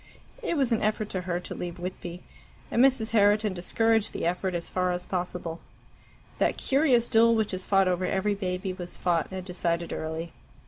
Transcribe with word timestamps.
It 0.41 0.57
was 0.57 0.71
an 0.71 0.81
effort 0.81 1.09
to 1.09 1.21
her 1.29 1.39
to 1.41 1.53
leave 1.53 1.77
Whitby, 1.77 2.23
and 2.71 2.83
Mrs. 2.83 3.11
Herriton 3.11 3.53
discouraged 3.53 4.13
the 4.13 4.25
effort 4.25 4.55
as 4.55 4.67
far 4.67 4.91
as 4.93 5.05
possible. 5.05 5.59
That 6.39 6.57
curious 6.57 7.07
duel 7.07 7.35
which 7.35 7.53
is 7.53 7.67
fought 7.67 7.87
over 7.87 8.05
every 8.07 8.33
baby 8.33 8.73
was 8.73 8.97
fought 8.97 9.27
and 9.29 9.45
decided 9.45 9.93
early. 9.93 10.33